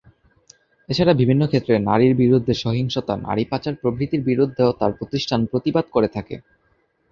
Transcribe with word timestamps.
এছাড়া 0.89 1.13
বিভিন্ন 1.13 1.43
ক্ষেত্রে 1.47 1.75
নারীর 1.81 2.13
বিরুদ্ধে 2.15 2.53
সহিংসতা, 2.63 3.13
নারী 3.27 3.43
পাচার 3.45 3.73
প্রভৃতির 3.81 4.21
বিরুদ্ধেও 4.23 4.69
তার 4.79 4.91
প্রতিষ্ঠান 4.99 5.39
প্রতিবাদ 5.51 5.85
করে 5.91 6.07
থাকে। 6.07 6.35